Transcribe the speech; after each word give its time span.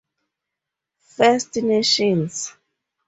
First 1.15 1.55
Nations. 1.57 2.55